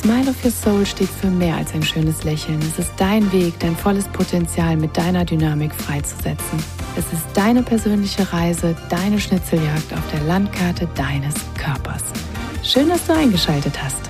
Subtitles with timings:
[0.00, 2.60] Smile of Your Soul steht für mehr als ein schönes Lächeln.
[2.60, 6.62] Es ist dein Weg, dein volles Potenzial mit deiner Dynamik freizusetzen.
[6.96, 12.04] Es ist deine persönliche Reise, deine Schnitzeljagd auf der Landkarte deines Körpers.
[12.62, 14.08] Schön, dass du eingeschaltet hast.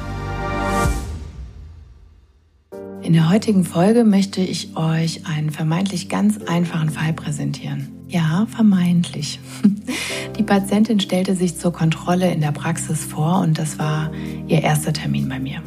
[3.02, 7.88] In der heutigen Folge möchte ich euch einen vermeintlich ganz einfachen Fall präsentieren.
[8.08, 9.40] Ja, vermeintlich.
[10.38, 14.12] Die Patientin stellte sich zur Kontrolle in der Praxis vor und das war
[14.46, 15.62] ihr erster Termin bei mir.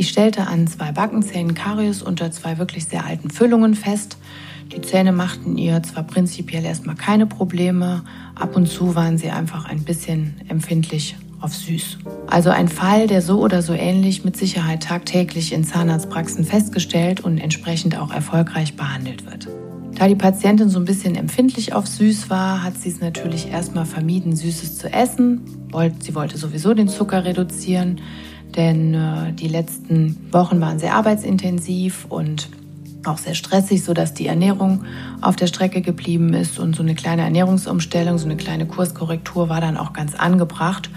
[0.00, 4.16] Ich stellte an zwei Backenzähnen Karies unter zwei wirklich sehr alten Füllungen fest.
[4.72, 8.02] Die Zähne machten ihr zwar prinzipiell erstmal keine Probleme,
[8.34, 11.98] ab und zu waren sie einfach ein bisschen empfindlich auf süß.
[12.28, 17.36] Also ein Fall, der so oder so ähnlich mit Sicherheit tagtäglich in Zahnarztpraxen festgestellt und
[17.36, 19.48] entsprechend auch erfolgreich behandelt wird.
[19.96, 23.84] Da die Patientin so ein bisschen empfindlich auf süß war, hat sie es natürlich erstmal
[23.84, 25.42] vermieden, Süßes zu essen.
[25.98, 28.00] Sie wollte sowieso den Zucker reduzieren
[28.56, 32.48] denn äh, die letzten Wochen waren sehr arbeitsintensiv und
[33.06, 34.84] auch sehr stressig, sodass die Ernährung
[35.20, 39.60] auf der Strecke geblieben ist und so eine kleine Ernährungsumstellung, so eine kleine Kurskorrektur war
[39.60, 40.90] dann auch ganz angebracht.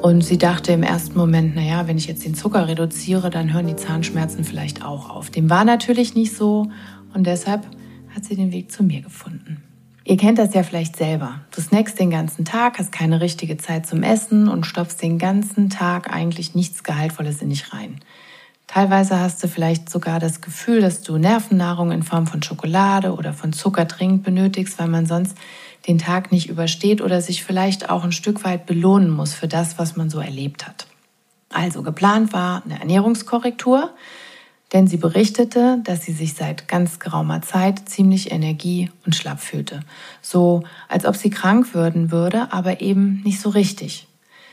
[0.00, 3.66] Und sie dachte im ersten Moment, naja, wenn ich jetzt den Zucker reduziere, dann hören
[3.66, 5.30] die Zahnschmerzen vielleicht auch auf.
[5.30, 6.70] Dem war natürlich nicht so
[7.14, 7.66] und deshalb
[8.14, 9.62] hat sie den Weg zu mir gefunden.
[10.04, 11.40] Ihr kennt das ja vielleicht selber.
[11.54, 15.70] Du snackst den ganzen Tag, hast keine richtige Zeit zum Essen und stopfst den ganzen
[15.70, 18.00] Tag eigentlich nichts Gehaltvolles in dich rein.
[18.66, 23.32] Teilweise hast du vielleicht sogar das Gefühl, dass du Nervennahrung in Form von Schokolade oder
[23.32, 25.36] von Zucker dringend benötigst, weil man sonst
[25.86, 29.78] den Tag nicht übersteht oder sich vielleicht auch ein Stück weit belohnen muss für das,
[29.78, 30.86] was man so erlebt hat.
[31.50, 33.90] Also geplant war eine Ernährungskorrektur,
[34.72, 39.80] denn sie berichtete, dass sie sich seit ganz geraumer Zeit ziemlich energie- und schlapp fühlte.
[40.22, 44.06] So, als ob sie krank würden würde, aber eben nicht so richtig.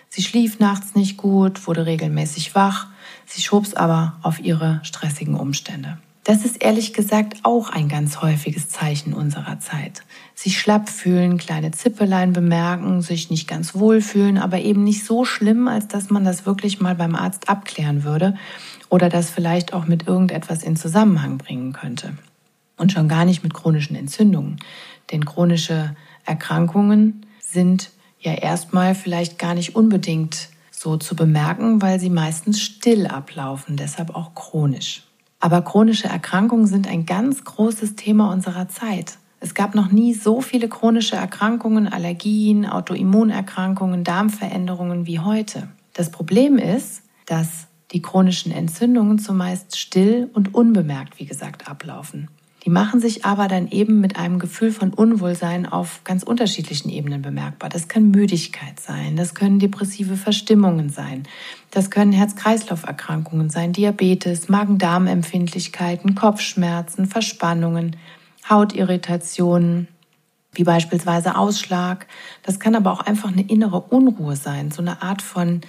[0.09, 2.87] Sie schlief nachts nicht gut, wurde regelmäßig wach,
[3.25, 5.99] sie schob's aber auf ihre stressigen Umstände.
[6.25, 10.03] Das ist ehrlich gesagt auch ein ganz häufiges Zeichen unserer Zeit.
[10.35, 15.25] Sich schlapp fühlen, kleine Zippelein bemerken, sich nicht ganz wohl fühlen, aber eben nicht so
[15.25, 18.35] schlimm, als dass man das wirklich mal beim Arzt abklären würde
[18.89, 22.13] oder das vielleicht auch mit irgendetwas in Zusammenhang bringen könnte.
[22.77, 24.57] Und schon gar nicht mit chronischen Entzündungen.
[25.11, 25.95] Denn chronische
[26.25, 33.07] Erkrankungen sind ja erstmal vielleicht gar nicht unbedingt so zu bemerken, weil sie meistens still
[33.07, 35.03] ablaufen, deshalb auch chronisch.
[35.39, 39.17] Aber chronische Erkrankungen sind ein ganz großes Thema unserer Zeit.
[39.41, 45.69] Es gab noch nie so viele chronische Erkrankungen, Allergien, Autoimmunerkrankungen, Darmveränderungen wie heute.
[45.93, 52.29] Das Problem ist, dass die chronischen Entzündungen zumeist still und unbemerkt, wie gesagt, ablaufen.
[52.65, 57.21] Die machen sich aber dann eben mit einem Gefühl von Unwohlsein auf ganz unterschiedlichen Ebenen
[57.21, 57.69] bemerkbar.
[57.69, 61.23] Das kann Müdigkeit sein, das können depressive Verstimmungen sein,
[61.71, 67.95] das können Herz-Kreislauf-Erkrankungen sein, Diabetes, Magen-Darm-Empfindlichkeiten, Kopfschmerzen, Verspannungen,
[68.49, 69.87] Hautirritationen,
[70.53, 72.07] wie beispielsweise Ausschlag.
[72.43, 75.61] Das kann aber auch einfach eine innere Unruhe sein, so eine Art von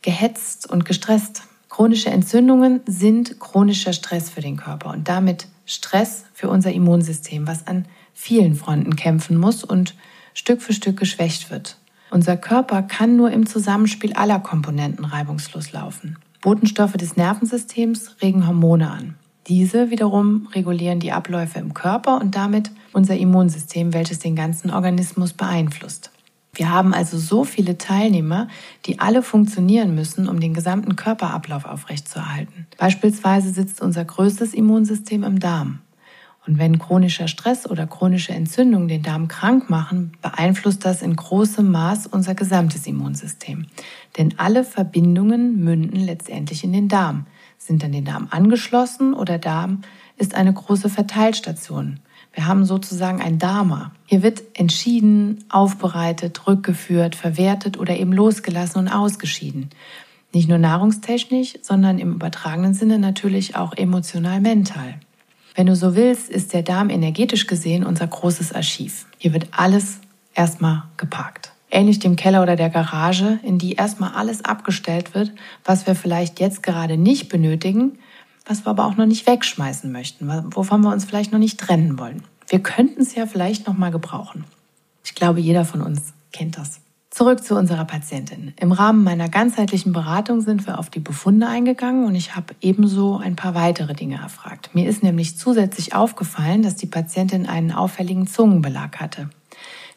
[0.00, 1.42] gehetzt und gestresst.
[1.78, 7.68] Chronische Entzündungen sind chronischer Stress für den Körper und damit Stress für unser Immunsystem, was
[7.68, 9.94] an vielen Fronten kämpfen muss und
[10.34, 11.76] Stück für Stück geschwächt wird.
[12.10, 16.18] Unser Körper kann nur im Zusammenspiel aller Komponenten reibungslos laufen.
[16.40, 19.14] Botenstoffe des Nervensystems regen Hormone an.
[19.46, 25.32] Diese wiederum regulieren die Abläufe im Körper und damit unser Immunsystem, welches den ganzen Organismus
[25.32, 26.10] beeinflusst.
[26.58, 28.48] Wir haben also so viele Teilnehmer,
[28.84, 32.66] die alle funktionieren müssen, um den gesamten Körperablauf aufrechtzuerhalten.
[32.76, 35.78] Beispielsweise sitzt unser größtes Immunsystem im Darm.
[36.48, 41.70] Und wenn chronischer Stress oder chronische Entzündungen den Darm krank machen, beeinflusst das in großem
[41.70, 43.66] Maß unser gesamtes Immunsystem.
[44.16, 47.26] Denn alle Verbindungen münden letztendlich in den Darm,
[47.56, 49.82] sind an den Darm angeschlossen oder Darm
[50.16, 52.00] ist eine große Verteilstation.
[52.38, 53.90] Wir haben sozusagen ein Dharma.
[54.06, 59.70] Hier wird entschieden, aufbereitet, rückgeführt, verwertet oder eben losgelassen und ausgeschieden.
[60.32, 65.00] Nicht nur nahrungstechnisch, sondern im übertragenen Sinne natürlich auch emotional mental.
[65.56, 69.06] Wenn du so willst, ist der Darm energetisch gesehen unser großes Archiv.
[69.18, 69.98] Hier wird alles
[70.32, 71.50] erstmal geparkt.
[71.72, 75.32] Ähnlich dem Keller oder der Garage, in die erstmal alles abgestellt wird,
[75.64, 77.98] was wir vielleicht jetzt gerade nicht benötigen,
[78.48, 81.98] was wir aber auch noch nicht wegschmeißen möchten, wovon wir uns vielleicht noch nicht trennen
[81.98, 82.22] wollen.
[82.48, 84.44] Wir könnten es ja vielleicht noch mal gebrauchen.
[85.04, 86.80] Ich glaube, jeder von uns kennt das.
[87.10, 88.52] Zurück zu unserer Patientin.
[88.60, 93.16] Im Rahmen meiner ganzheitlichen Beratung sind wir auf die Befunde eingegangen und ich habe ebenso
[93.16, 94.70] ein paar weitere Dinge erfragt.
[94.74, 99.30] Mir ist nämlich zusätzlich aufgefallen, dass die Patientin einen auffälligen Zungenbelag hatte.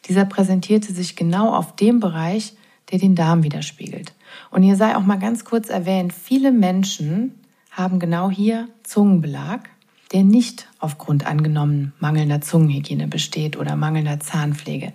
[0.07, 2.53] Dieser präsentierte sich genau auf dem Bereich,
[2.91, 4.13] der den Darm widerspiegelt.
[4.49, 7.35] Und hier sei auch mal ganz kurz erwähnt, viele Menschen
[7.71, 9.69] haben genau hier Zungenbelag,
[10.11, 14.93] der nicht aufgrund angenommen mangelnder Zungenhygiene besteht oder mangelnder Zahnpflege.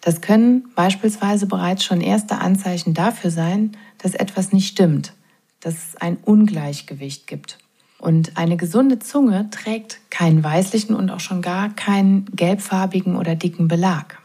[0.00, 5.14] Das können beispielsweise bereits schon erste Anzeichen dafür sein, dass etwas nicht stimmt,
[5.60, 7.58] dass es ein Ungleichgewicht gibt.
[7.98, 13.68] Und eine gesunde Zunge trägt keinen weißlichen und auch schon gar keinen gelbfarbigen oder dicken
[13.68, 14.18] Belag.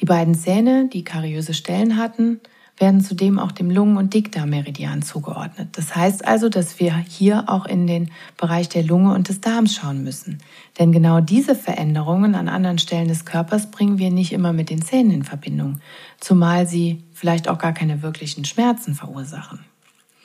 [0.00, 2.40] Die beiden Zähne, die kariöse Stellen hatten,
[2.82, 5.68] werden zudem auch dem Lungen- und Dickdarmmeridian zugeordnet.
[5.78, 9.76] Das heißt also, dass wir hier auch in den Bereich der Lunge und des Darms
[9.76, 10.38] schauen müssen.
[10.80, 14.82] Denn genau diese Veränderungen an anderen Stellen des Körpers bringen wir nicht immer mit den
[14.82, 15.78] Zähnen in Verbindung,
[16.18, 19.60] zumal sie vielleicht auch gar keine wirklichen Schmerzen verursachen.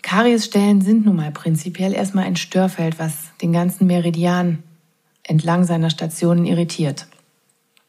[0.02, 4.64] Kariesstellen sind nun mal prinzipiell erstmal ein Störfeld, was den ganzen Meridian
[5.22, 7.06] entlang seiner Stationen irritiert.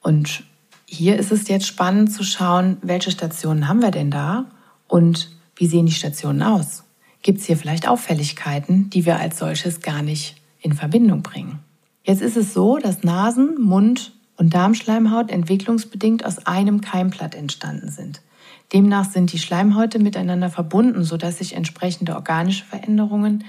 [0.03, 0.43] Und
[0.85, 4.45] hier ist es jetzt spannend zu schauen, welche Stationen haben wir denn da
[4.89, 6.85] und wie sehen die Stationen aus?
[7.23, 11.61] Gibt es hier vielleicht Auffälligkeiten, die wir als solches gar nicht in Verbindung bringen?
[12.03, 18.23] Jetzt ist es so, dass Nasen, Mund und Darmschleimhaut entwicklungsbedingt aus einem Keimblatt entstanden sind.
[18.73, 23.45] Demnach sind die Schleimhäute miteinander verbunden, sodass sich entsprechende organische Veränderungen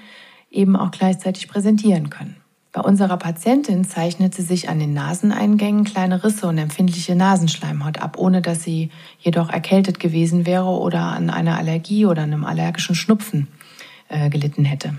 [0.49, 2.35] eben auch gleichzeitig präsentieren können.
[2.71, 8.41] Bei unserer Patientin zeichnete sich an den Naseneingängen kleine Risse und empfindliche Nasenschleimhaut ab, ohne
[8.41, 13.47] dass sie jedoch erkältet gewesen wäre oder an einer Allergie oder einem allergischen Schnupfen
[14.07, 14.95] äh, gelitten hätte.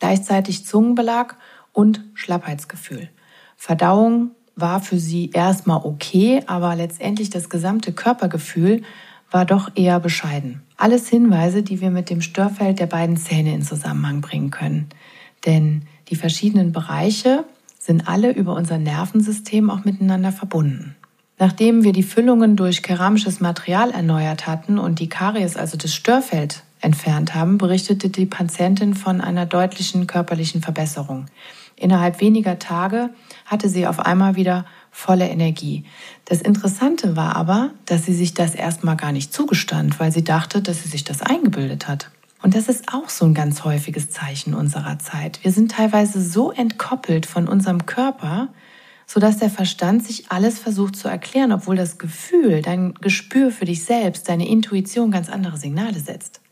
[0.00, 1.36] Gleichzeitig Zungenbelag
[1.72, 3.08] und Schlappheitsgefühl.
[3.56, 8.82] Verdauung war für sie erstmal okay, aber letztendlich das gesamte Körpergefühl
[9.30, 10.62] war doch eher bescheiden.
[10.76, 14.90] Alles Hinweise, die wir mit dem Störfeld der beiden Zähne in Zusammenhang bringen können.
[15.46, 17.44] Denn die verschiedenen Bereiche
[17.78, 20.96] sind alle über unser Nervensystem auch miteinander verbunden.
[21.38, 26.62] Nachdem wir die Füllungen durch keramisches Material erneuert hatten und die Karies, also das Störfeld,
[26.80, 31.26] entfernt haben, berichtete die Patientin von einer deutlichen körperlichen Verbesserung.
[31.76, 33.10] Innerhalb weniger Tage
[33.46, 35.84] hatte sie auf einmal wieder volle Energie.
[36.24, 40.62] Das Interessante war aber, dass sie sich das erstmal gar nicht zugestand, weil sie dachte,
[40.62, 42.10] dass sie sich das eingebildet hat.
[42.44, 45.42] Und das ist auch so ein ganz häufiges Zeichen unserer Zeit.
[45.42, 48.48] Wir sind teilweise so entkoppelt von unserem Körper,
[49.06, 53.84] sodass der Verstand sich alles versucht zu erklären, obwohl das Gefühl, dein Gespür für dich
[53.84, 56.42] selbst, deine Intuition ganz andere Signale setzt.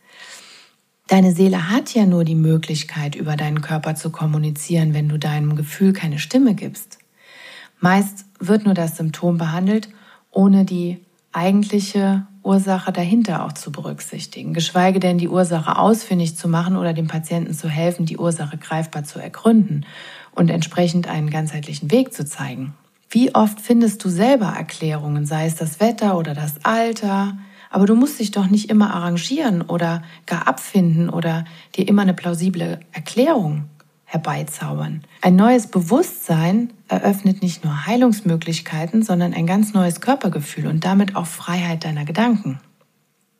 [1.08, 5.56] Deine Seele hat ja nur die Möglichkeit, über deinen Körper zu kommunizieren, wenn du deinem
[5.56, 7.00] Gefühl keine Stimme gibst.
[7.80, 9.90] Meist wird nur das Symptom behandelt,
[10.30, 16.76] ohne die eigentliche Ursache dahinter auch zu berücksichtigen, geschweige denn die Ursache ausfindig zu machen
[16.76, 19.86] oder dem Patienten zu helfen, die Ursache greifbar zu ergründen
[20.34, 22.74] und entsprechend einen ganzheitlichen Weg zu zeigen.
[23.10, 27.36] Wie oft findest du selber Erklärungen, sei es das Wetter oder das Alter,
[27.70, 31.44] aber du musst dich doch nicht immer arrangieren oder gar abfinden oder
[31.74, 33.64] dir immer eine plausible Erklärung
[34.12, 35.04] herbeizaubern.
[35.22, 41.26] Ein neues Bewusstsein eröffnet nicht nur Heilungsmöglichkeiten, sondern ein ganz neues Körpergefühl und damit auch
[41.26, 42.60] Freiheit deiner Gedanken.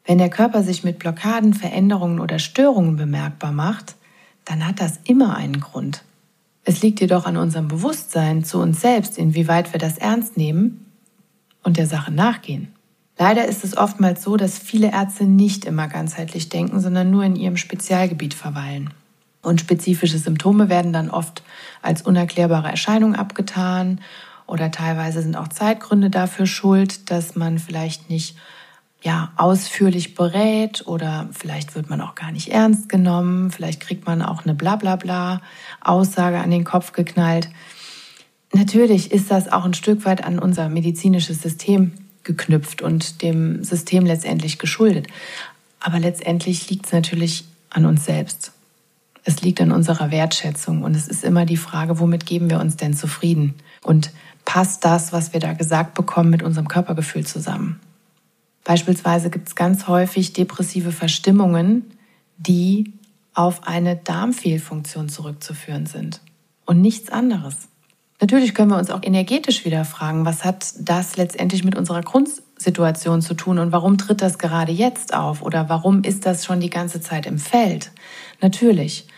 [0.06, 3.96] Wenn der Körper sich mit Blockaden, Veränderungen oder Störungen bemerkbar macht,
[4.46, 6.04] dann hat das immer einen Grund.
[6.64, 10.86] Es liegt jedoch an unserem Bewusstsein zu uns selbst, inwieweit wir das ernst nehmen
[11.62, 12.68] und der Sache nachgehen.
[13.18, 17.36] Leider ist es oftmals so, dass viele Ärzte nicht immer ganzheitlich denken, sondern nur in
[17.36, 18.90] ihrem Spezialgebiet verweilen.
[19.42, 21.42] Und spezifische Symptome werden dann oft
[21.82, 24.00] als unerklärbare Erscheinung abgetan
[24.46, 28.36] oder teilweise sind auch Zeitgründe dafür schuld, dass man vielleicht nicht
[29.02, 34.22] ja, ausführlich berät oder vielleicht wird man auch gar nicht ernst genommen, vielleicht kriegt man
[34.22, 35.40] auch eine Blablabla
[35.80, 37.50] Aussage an den Kopf geknallt.
[38.52, 44.06] Natürlich ist das auch ein Stück weit an unser medizinisches System geknüpft und dem System
[44.06, 45.08] letztendlich geschuldet.
[45.80, 48.52] Aber letztendlich liegt es natürlich an uns selbst.
[49.24, 52.76] Es liegt an unserer Wertschätzung und es ist immer die Frage, womit geben wir uns
[52.76, 53.54] denn zufrieden?
[53.82, 54.10] Und
[54.44, 57.80] passt das, was wir da gesagt bekommen, mit unserem Körpergefühl zusammen?
[58.64, 61.84] Beispielsweise gibt es ganz häufig depressive Verstimmungen,
[62.36, 62.92] die
[63.34, 66.20] auf eine Darmfehlfunktion zurückzuführen sind
[66.66, 67.68] und nichts anderes.
[68.20, 73.20] Natürlich können wir uns auch energetisch wieder fragen, was hat das letztendlich mit unserer Grundsituation
[73.20, 76.70] zu tun und warum tritt das gerade jetzt auf oder warum ist das schon die
[76.70, 77.90] ganze Zeit im Feld?
[78.40, 79.08] Natürlich.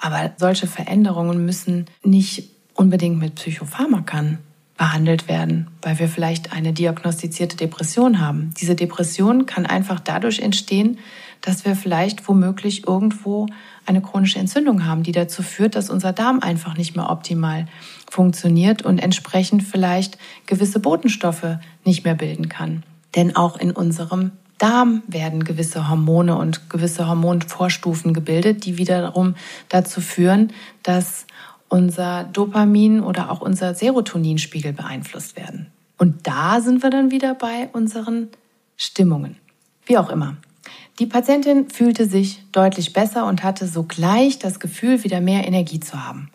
[0.00, 4.38] Aber solche Veränderungen müssen nicht unbedingt mit Psychopharmakern
[4.78, 8.54] behandelt werden, weil wir vielleicht eine diagnostizierte Depression haben.
[8.58, 10.98] Diese Depression kann einfach dadurch entstehen,
[11.42, 13.46] dass wir vielleicht womöglich irgendwo
[13.84, 17.66] eine chronische Entzündung haben, die dazu führt, dass unser Darm einfach nicht mehr optimal
[18.10, 20.16] funktioniert und entsprechend vielleicht
[20.46, 22.82] gewisse Botenstoffe nicht mehr bilden kann.
[23.16, 29.34] Denn auch in unserem Darm werden gewisse Hormone und gewisse Hormonvorstufen gebildet, die wiederum
[29.70, 30.52] dazu führen,
[30.82, 31.24] dass
[31.70, 35.68] unser Dopamin oder auch unser Serotoninspiegel beeinflusst werden.
[35.96, 38.28] Und da sind wir dann wieder bei unseren
[38.76, 39.36] Stimmungen.
[39.86, 40.36] Wie auch immer.
[40.98, 46.04] Die Patientin fühlte sich deutlich besser und hatte sogleich das Gefühl, wieder mehr Energie zu
[46.04, 46.30] haben.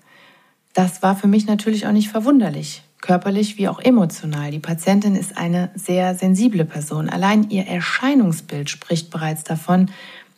[0.74, 4.50] Das war für mich natürlich auch nicht verwunderlich, körperlich wie auch emotional.
[4.50, 7.08] Die Patientin ist eine sehr sensible Person.
[7.08, 9.92] Allein ihr Erscheinungsbild spricht bereits davon,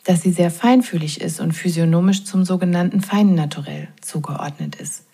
[0.04, 5.04] dass sie sehr feinfühlig ist und physiognomisch zum sogenannten feinen Naturell zugeordnet ist.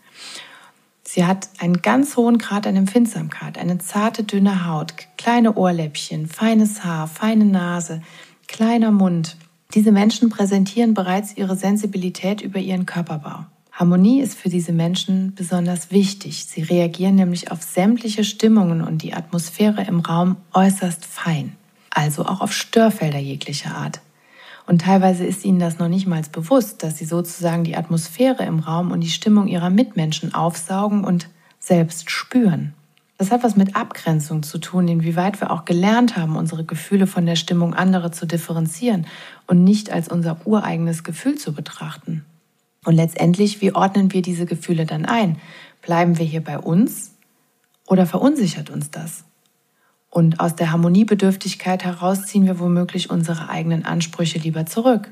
[1.04, 6.82] Sie hat einen ganz hohen Grad an Empfindsamkeit, eine zarte, dünne Haut, kleine Ohrläppchen, feines
[6.84, 8.02] Haar, feine Nase,
[8.48, 9.36] kleiner Mund.
[9.74, 13.46] Diese Menschen präsentieren bereits ihre Sensibilität über ihren Körperbau.
[13.74, 16.46] Harmonie ist für diese Menschen besonders wichtig.
[16.46, 21.56] Sie reagieren nämlich auf sämtliche Stimmungen und die Atmosphäre im Raum äußerst fein,
[21.90, 24.00] also auch auf Störfelder jeglicher Art.
[24.68, 28.60] Und teilweise ist ihnen das noch nicht mal bewusst, dass sie sozusagen die Atmosphäre im
[28.60, 31.28] Raum und die Stimmung ihrer Mitmenschen aufsaugen und
[31.58, 32.74] selbst spüren.
[33.18, 37.26] Das hat was mit Abgrenzung zu tun, inwieweit wir auch gelernt haben, unsere Gefühle von
[37.26, 39.08] der Stimmung anderer zu differenzieren
[39.48, 42.24] und nicht als unser ureigenes Gefühl zu betrachten.
[42.84, 45.38] Und letztendlich, wie ordnen wir diese Gefühle dann ein?
[45.82, 47.12] Bleiben wir hier bei uns
[47.86, 49.24] oder verunsichert uns das?
[50.10, 55.10] Und aus der Harmoniebedürftigkeit heraus ziehen wir womöglich unsere eigenen Ansprüche lieber zurück.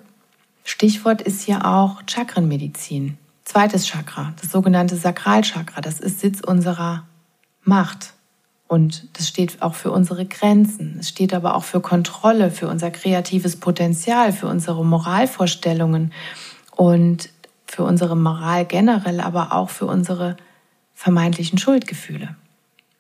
[0.65, 3.19] Stichwort ist hier auch Chakrenmedizin.
[3.45, 7.05] Zweites Chakra, das sogenannte Sakralchakra, das ist Sitz unserer
[7.65, 8.15] Macht.
[8.69, 10.97] Und das steht auch für unsere Grenzen.
[11.01, 16.13] Es steht aber auch für Kontrolle, für unser kreatives Potenzial, für unsere Moralvorstellungen
[16.77, 17.29] und
[17.73, 20.37] für unsere Moral generell, aber auch für unsere
[20.93, 22.37] vermeintlichen Schuldgefühle.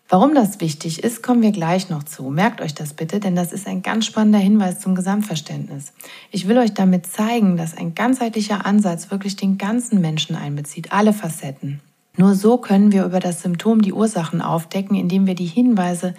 [0.08, 2.30] Warum das wichtig ist, kommen wir gleich noch zu.
[2.30, 5.92] Merkt euch das bitte, denn das ist ein ganz spannender Hinweis zum Gesamtverständnis.
[6.30, 11.12] Ich will euch damit zeigen, dass ein ganzheitlicher Ansatz wirklich den ganzen Menschen einbezieht, alle
[11.12, 11.80] Facetten.
[12.16, 16.14] Nur so können wir über das Symptom die Ursachen aufdecken, indem wir die Hinweise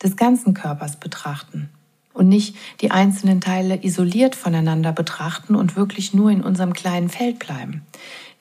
[0.00, 1.70] des ganzen Körpers betrachten
[2.16, 7.38] und nicht die einzelnen Teile isoliert voneinander betrachten und wirklich nur in unserem kleinen Feld
[7.38, 7.82] bleiben.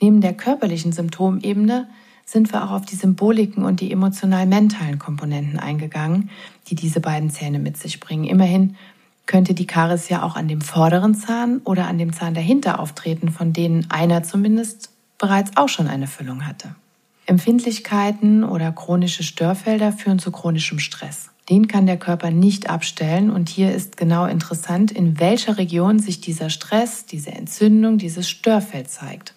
[0.01, 1.88] Neben der körperlichen Symptomebene
[2.25, 6.29] sind wir auch auf die Symboliken und die emotional-mentalen Komponenten eingegangen,
[6.67, 8.24] die diese beiden Zähne mit sich bringen.
[8.24, 8.75] Immerhin
[9.25, 13.29] könnte die Karies ja auch an dem vorderen Zahn oder an dem Zahn dahinter auftreten,
[13.29, 16.75] von denen einer zumindest bereits auch schon eine Füllung hatte.
[17.25, 21.29] Empfindlichkeiten oder chronische Störfelder führen zu chronischem Stress.
[21.50, 26.20] Den kann der Körper nicht abstellen und hier ist genau interessant, in welcher Region sich
[26.20, 29.36] dieser Stress, diese Entzündung, dieses Störfeld zeigt.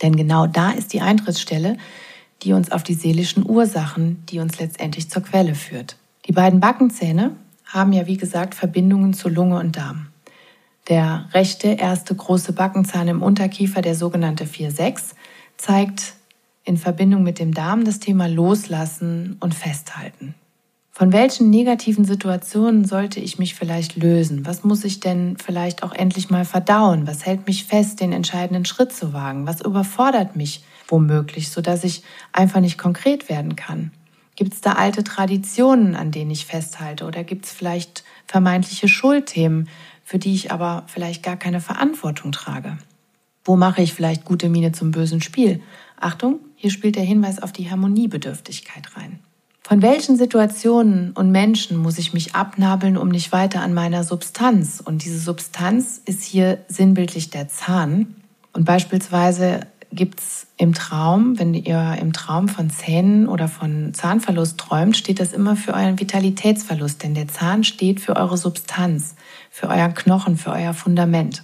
[0.00, 1.76] Denn genau da ist die Eintrittsstelle,
[2.42, 5.96] die uns auf die seelischen Ursachen, die uns letztendlich zur Quelle führt.
[6.26, 7.32] Die beiden Backenzähne
[7.66, 10.06] haben ja wie gesagt Verbindungen zu Lunge und Darm.
[10.88, 15.14] Der rechte erste große Backenzahn im Unterkiefer, der sogenannte 4-6,
[15.56, 16.14] zeigt
[16.64, 20.34] in Verbindung mit dem Darm das Thema Loslassen und Festhalten.
[20.98, 24.44] Von welchen negativen Situationen sollte ich mich vielleicht lösen?
[24.44, 27.06] Was muss ich denn vielleicht auch endlich mal verdauen?
[27.06, 29.46] Was hält mich fest, den entscheidenden Schritt zu wagen?
[29.46, 32.02] Was überfordert mich womöglich, sodass ich
[32.32, 33.92] einfach nicht konkret werden kann?
[34.34, 37.06] Gibt es da alte Traditionen, an denen ich festhalte?
[37.06, 39.68] Oder gibt es vielleicht vermeintliche Schuldthemen,
[40.02, 42.76] für die ich aber vielleicht gar keine Verantwortung trage?
[43.44, 45.62] Wo mache ich vielleicht gute Miene zum bösen Spiel?
[45.96, 49.20] Achtung, hier spielt der Hinweis auf die Harmoniebedürftigkeit rein.
[49.68, 54.80] Von welchen Situationen und Menschen muss ich mich abnabeln, um nicht weiter an meiner Substanz?
[54.82, 58.16] Und diese Substanz ist hier sinnbildlich der Zahn.
[58.54, 64.56] Und beispielsweise gibt es im Traum, wenn ihr im Traum von Zähnen oder von Zahnverlust
[64.56, 67.02] träumt, steht das immer für euren Vitalitätsverlust.
[67.02, 69.16] Denn der Zahn steht für eure Substanz,
[69.50, 71.42] für euren Knochen, für euer Fundament.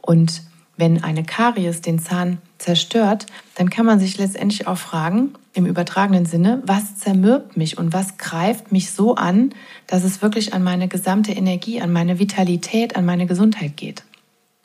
[0.00, 0.42] Und
[0.76, 3.26] wenn eine Karies den Zahn zerstört,
[3.56, 8.18] dann kann man sich letztendlich auch fragen, im übertragenen Sinne, was zermürbt mich und was
[8.18, 9.52] greift mich so an,
[9.86, 14.04] dass es wirklich an meine gesamte Energie, an meine Vitalität, an meine Gesundheit geht.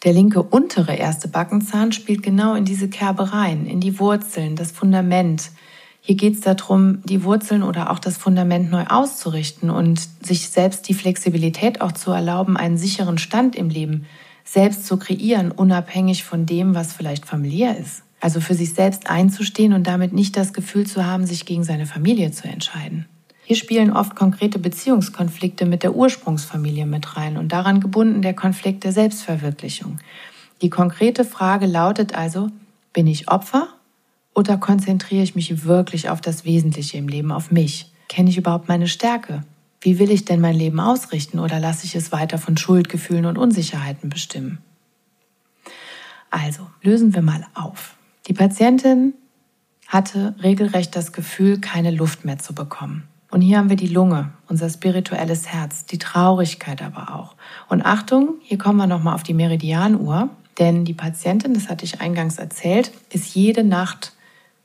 [0.03, 4.71] Der linke untere erste Backenzahn spielt genau in diese Kerbe rein, in die Wurzeln, das
[4.71, 5.49] Fundament.
[6.01, 10.87] Hier geht es darum, die Wurzeln oder auch das Fundament neu auszurichten und sich selbst
[10.87, 14.05] die Flexibilität auch zu erlauben, einen sicheren Stand im Leben
[14.43, 18.04] selbst zu kreieren, unabhängig von dem, was vielleicht familiär ist.
[18.25, 21.85] Also für sich selbst einzustehen und damit nicht das Gefühl zu haben, sich gegen seine
[21.85, 23.05] Familie zu entscheiden.
[23.43, 28.83] Hier spielen oft konkrete Beziehungskonflikte mit der Ursprungsfamilie mit rein und daran gebunden der Konflikt
[28.83, 29.99] der Selbstverwirklichung.
[30.63, 32.49] Die konkrete Frage lautet also,
[32.93, 33.67] bin ich Opfer
[34.33, 37.91] oder konzentriere ich mich wirklich auf das Wesentliche im Leben, auf mich?
[38.09, 39.43] Kenne ich überhaupt meine Stärke?
[39.81, 43.37] Wie will ich denn mein Leben ausrichten oder lasse ich es weiter von Schuldgefühlen und
[43.37, 44.57] Unsicherheiten bestimmen?
[46.31, 47.95] Also, lösen wir mal auf.
[48.27, 49.13] Die Patientin
[49.87, 53.07] hatte regelrecht das Gefühl, keine Luft mehr zu bekommen.
[53.29, 57.35] Und hier haben wir die Lunge, unser spirituelles Herz, die Traurigkeit aber auch.
[57.69, 62.01] Und Achtung, hier kommen wir nochmal auf die Meridianuhr, denn die Patientin, das hatte ich
[62.01, 64.13] eingangs erzählt, ist jede Nacht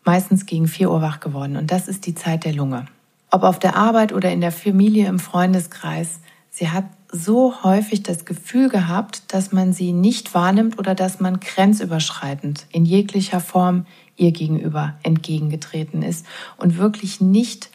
[0.04, 1.56] meistens gegen 4 Uhr wach geworden.
[1.56, 2.86] Und das ist die Zeit der Lunge.
[3.30, 8.24] Ob auf der Arbeit oder in der Familie, im Freundeskreis, sie hat so häufig das
[8.24, 13.86] Gefühl gehabt, dass man sie nicht wahrnimmt oder dass man grenzüberschreitend in jeglicher Form
[14.16, 16.26] ihr gegenüber entgegengetreten ist
[16.56, 17.70] und wirklich nicht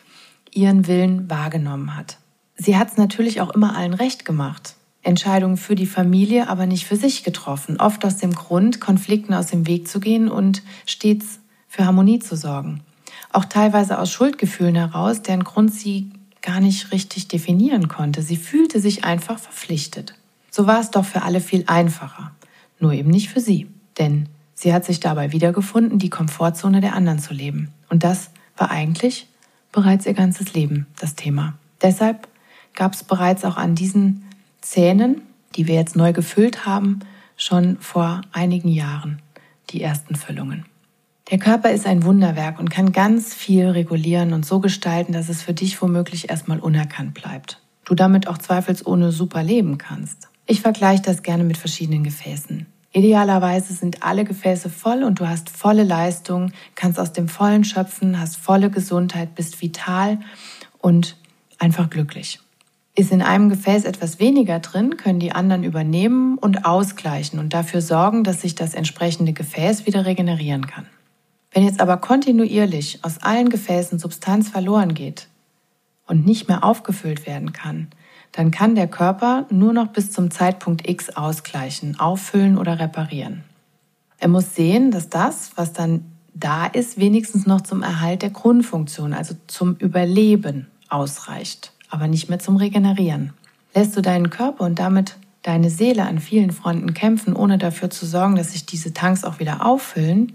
[0.51, 2.17] ihren Willen wahrgenommen hat.
[2.55, 4.75] Sie hat es natürlich auch immer allen recht gemacht.
[5.01, 7.79] Entscheidungen für die Familie, aber nicht für sich getroffen.
[7.79, 12.35] Oft aus dem Grund, Konflikten aus dem Weg zu gehen und stets für Harmonie zu
[12.35, 12.81] sorgen.
[13.31, 16.09] Auch teilweise aus Schuldgefühlen heraus, deren Grund sie
[16.45, 18.21] gar nicht richtig definieren konnte.
[18.21, 20.13] Sie fühlte sich einfach verpflichtet.
[20.51, 22.31] So war es doch für alle viel einfacher.
[22.79, 23.67] Nur eben nicht für sie.
[23.97, 27.71] Denn sie hat sich dabei wiedergefunden, die Komfortzone der anderen zu leben.
[27.89, 29.27] Und das war eigentlich
[29.71, 31.55] bereits ihr ganzes Leben das Thema.
[31.81, 32.27] Deshalb
[32.73, 34.25] gab es bereits auch an diesen
[34.61, 35.21] Zähnen,
[35.55, 36.99] die wir jetzt neu gefüllt haben,
[37.37, 39.19] schon vor einigen Jahren
[39.71, 40.65] die ersten Füllungen.
[41.31, 45.41] Der Körper ist ein Wunderwerk und kann ganz viel regulieren und so gestalten, dass es
[45.41, 47.59] für dich womöglich erstmal unerkannt bleibt.
[47.83, 50.29] Du damit auch zweifelsohne super leben kannst.
[50.45, 52.67] Ich vergleiche das gerne mit verschiedenen Gefäßen.
[52.93, 58.19] Idealerweise sind alle Gefäße voll und du hast volle Leistung, kannst aus dem Vollen schöpfen,
[58.19, 60.19] hast volle Gesundheit, bist vital
[60.77, 61.17] und
[61.57, 62.39] einfach glücklich.
[62.93, 67.81] Ist in einem Gefäß etwas weniger drin, können die anderen übernehmen und ausgleichen und dafür
[67.81, 70.85] sorgen, dass sich das entsprechende Gefäß wieder regenerieren kann.
[71.55, 75.29] Wenn jetzt aber kontinuierlich aus allen Gefäßen Substanz verloren geht
[76.05, 77.87] und nicht mehr aufgefüllt werden kann,
[78.33, 83.45] dann kann der Körper nur noch bis zum Zeitpunkt X ausgleichen, auffüllen oder reparieren.
[84.17, 89.13] Er muss sehen, dass das, was dann da ist, wenigstens noch zum Erhalt der Grundfunktion,
[89.13, 93.31] also zum Überleben ausreicht, aber nicht mehr zum Regenerieren.
[93.73, 98.05] Lässt du deinen Körper und damit deine Seele an vielen Fronten kämpfen, ohne dafür zu
[98.05, 100.33] sorgen, dass sich diese Tanks auch wieder auffüllen,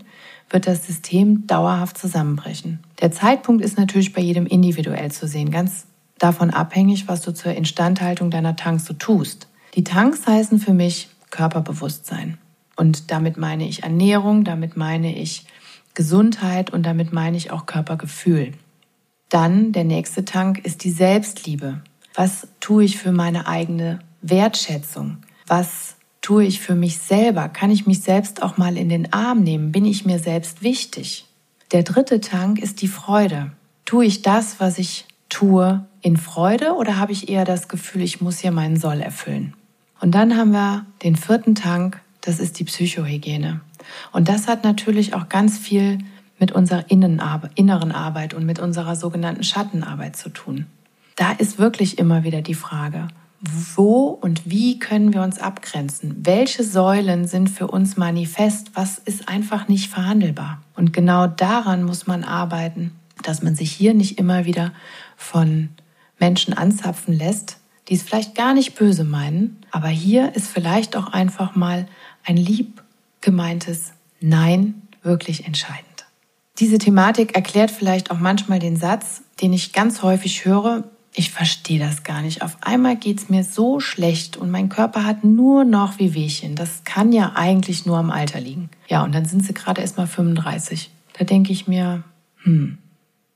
[0.51, 2.81] wird das System dauerhaft zusammenbrechen.
[3.01, 5.87] Der Zeitpunkt ist natürlich bei jedem individuell zu sehen, ganz
[6.19, 9.49] davon abhängig, was du zur Instandhaltung deiner Tanks so tust.
[9.75, 12.39] Die Tanks heißen für mich Körperbewusstsein.
[12.77, 15.47] Und damit meine ich Ernährung, damit meine ich
[15.95, 18.53] Gesundheit und damit meine ich auch Körpergefühl.
[19.29, 21.83] Dann der nächste Tank ist die Selbstliebe.
[22.15, 25.19] Was tue ich für meine eigene Wertschätzung?
[25.47, 25.97] Was
[26.31, 27.49] tue ich für mich selber?
[27.49, 29.73] Kann ich mich selbst auch mal in den Arm nehmen?
[29.73, 31.27] Bin ich mir selbst wichtig?
[31.73, 33.51] Der dritte Tank ist die Freude.
[33.85, 38.21] Tue ich das, was ich tue, in Freude oder habe ich eher das Gefühl, ich
[38.21, 39.55] muss hier meinen Soll erfüllen?
[40.01, 43.61] Und dann haben wir den vierten Tank, das ist die Psychohygiene.
[44.13, 45.99] Und das hat natürlich auch ganz viel
[46.39, 47.19] mit unserer inneren
[47.91, 50.67] Arbeit und mit unserer sogenannten Schattenarbeit zu tun.
[51.17, 53.09] Da ist wirklich immer wieder die Frage,
[53.41, 56.15] wo und wie können wir uns abgrenzen?
[56.25, 58.73] Welche Säulen sind für uns manifest?
[58.75, 60.61] Was ist einfach nicht verhandelbar?
[60.77, 64.73] Und genau daran muss man arbeiten, dass man sich hier nicht immer wieder
[65.17, 65.71] von
[66.19, 71.09] Menschen anzapfen lässt, die es vielleicht gar nicht böse meinen, aber hier ist vielleicht auch
[71.09, 71.89] einfach mal
[72.25, 72.83] ein lieb
[73.21, 75.87] gemeintes Nein wirklich entscheidend.
[76.59, 81.81] Diese Thematik erklärt vielleicht auch manchmal den Satz, den ich ganz häufig höre, ich verstehe
[81.81, 82.43] das gar nicht.
[82.43, 86.55] Auf einmal geht es mir so schlecht und mein Körper hat nur noch Wehwehchen.
[86.55, 88.71] Das kann ja eigentlich nur am Alter liegen.
[88.89, 90.91] Ja, und dann sind sie gerade erst mal 35.
[91.19, 92.05] Da denke ich mir,
[92.43, 92.79] hm,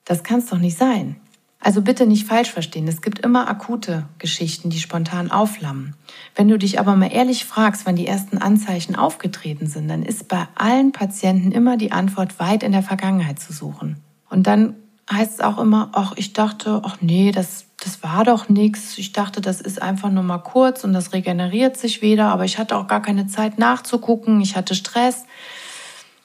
[0.05, 1.17] das kann es doch nicht sein.
[1.59, 2.87] Also bitte nicht falsch verstehen.
[2.87, 5.95] Es gibt immer akute Geschichten, die spontan aufflammen.
[6.37, 10.29] Wenn du dich aber mal ehrlich fragst, wann die ersten Anzeichen aufgetreten sind, dann ist
[10.29, 13.97] bei allen Patienten immer die Antwort weit in der Vergangenheit zu suchen.
[14.29, 14.75] Und dann
[15.11, 18.97] heißt es auch immer, ach, ich dachte, ach nee, das, das war doch nichts.
[18.99, 22.59] Ich dachte, das ist einfach nur mal kurz und das regeneriert sich wieder, aber ich
[22.59, 24.41] hatte auch gar keine Zeit nachzugucken.
[24.41, 25.25] Ich hatte Stress.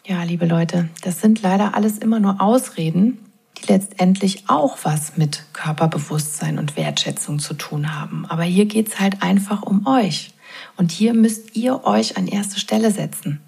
[0.05, 3.19] Ja, liebe Leute, das sind leider alles immer nur Ausreden,
[3.57, 8.25] die letztendlich auch was mit Körperbewusstsein und Wertschätzung zu tun haben.
[8.27, 10.33] Aber hier geht es halt einfach um euch.
[10.77, 13.41] Und hier müsst ihr euch an erste Stelle setzen.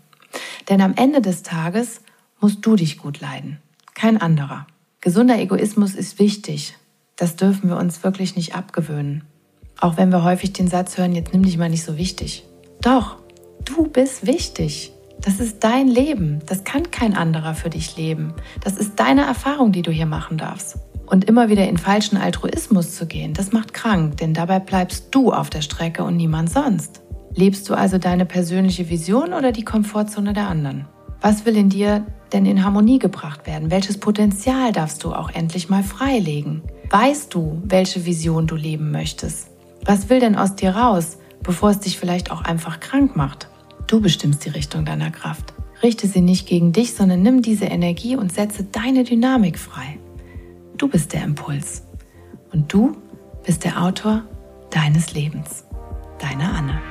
[0.70, 2.02] Denn am Ende des Tages
[2.40, 3.60] musst du dich gut leiden,
[3.94, 4.68] kein anderer.
[5.04, 6.76] Gesunder Egoismus ist wichtig.
[7.16, 9.24] Das dürfen wir uns wirklich nicht abgewöhnen.
[9.80, 12.46] Auch wenn wir häufig den Satz hören, jetzt nimm dich mal nicht so wichtig.
[12.82, 13.18] Doch,
[13.66, 14.92] du bist wichtig.
[15.20, 16.42] Das ist dein Leben.
[16.46, 18.36] Das kann kein anderer für dich leben.
[18.64, 20.78] Das ist deine Erfahrung, die du hier machen darfst.
[21.08, 25.34] Und immer wieder in falschen Altruismus zu gehen, das macht krank, denn dabei bleibst du
[25.34, 27.02] auf der Strecke und niemand sonst.
[27.34, 30.86] Lebst du also deine persönliche Vision oder die Komfortzone der anderen?
[31.22, 33.72] Was will in dir denn in Harmonie gebracht werden?
[33.72, 36.62] Welches Potenzial darfst du auch endlich mal freilegen?
[36.90, 39.50] Weißt du, welche Vision du leben möchtest?
[39.86, 43.50] Was will denn aus dir raus, bevor es dich vielleicht auch einfach krank macht?
[43.88, 45.54] Du bestimmst die Richtung deiner Kraft.
[45.84, 49.98] Richte sie nicht gegen dich, sondern nimm diese Energie und setze deine Dynamik frei.
[50.78, 51.84] Du bist der Impuls.
[52.52, 52.98] Und du
[53.44, 54.24] bist der Autor
[54.70, 55.66] deines Lebens.
[56.20, 56.82] Deine Anne.